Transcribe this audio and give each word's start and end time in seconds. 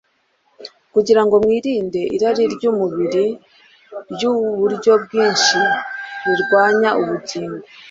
kugira 0.93 1.21
ngo 1.25 1.35
mwirinde 1.43 2.01
irari 2.15 2.43
ry’umubiri 2.53 3.25
ry’uburyo 4.13 4.93
bwinshi 5.03 5.59
rirwanya 6.25 6.89
ubugingo. 7.01 7.63